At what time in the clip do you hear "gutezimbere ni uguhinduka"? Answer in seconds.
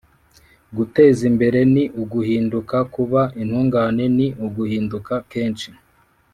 0.75-2.77